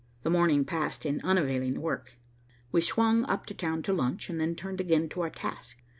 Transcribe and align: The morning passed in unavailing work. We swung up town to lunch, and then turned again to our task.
The 0.23 0.31
morning 0.31 0.65
passed 0.65 1.05
in 1.05 1.21
unavailing 1.23 1.79
work. 1.79 2.13
We 2.71 2.81
swung 2.81 3.23
up 3.25 3.45
town 3.45 3.83
to 3.83 3.93
lunch, 3.93 4.31
and 4.31 4.41
then 4.41 4.55
turned 4.55 4.81
again 4.81 5.09
to 5.09 5.21
our 5.21 5.29
task. 5.29 5.77